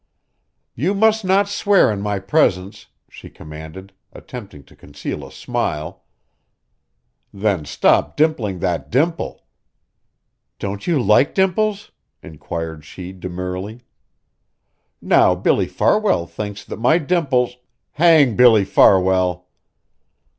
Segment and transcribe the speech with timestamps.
[0.73, 6.05] "You must not swear in my presence," she commanded, attempting to conceal a smile.
[7.31, 9.45] "Then stop dimpling that dimple."
[10.57, 11.91] "Don't you like dimples?"
[12.23, 13.81] inquired she demurely.
[15.03, 17.57] "Now Billy Farwell thinks that my dimples"
[18.01, 19.45] "Hang Billy Farwell!"